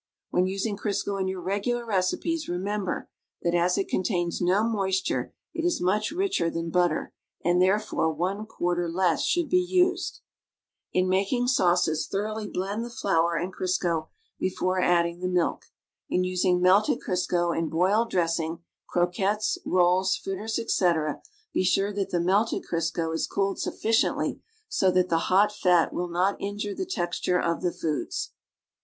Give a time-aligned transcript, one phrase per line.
[0.31, 3.07] When using Crisco in your regular recipes remember
[3.43, 7.13] that as it contains no moislure it is nuieh richer ihan butter
[7.45, 8.09] nnd, therefore,
[8.91, 10.21] ,':(less should be used.
[10.91, 14.07] In making sauces, thoroughly blend the flour and Crisco
[14.39, 15.65] before adding the milk.
[16.09, 21.21] In using melted Crisco in boiled dressintj, croquettes, rolls, fritters, etc.,
[21.53, 26.09] be sure*that the melted Crisco is cooled suffi ciently so that the hot fat will
[26.09, 28.31] not injure the texture of the foods.